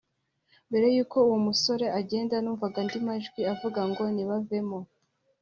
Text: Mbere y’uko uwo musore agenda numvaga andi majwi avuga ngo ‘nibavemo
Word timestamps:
Mbere 0.69 0.87
y’uko 0.95 1.17
uwo 1.27 1.37
musore 1.47 1.85
agenda 1.99 2.35
numvaga 2.39 2.77
andi 2.83 2.97
majwi 3.07 3.41
avuga 3.53 3.79
ngo 3.89 4.03
‘nibavemo 4.15 4.79